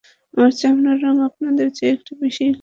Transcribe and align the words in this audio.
আমার 0.33 0.51
চামড়ার 0.59 0.97
রং 1.05 1.15
আপনাদের 1.29 1.67
চেয়ে 1.77 1.93
একটু 1.95 2.11
বেশিই 2.21 2.47
কালো! 2.47 2.59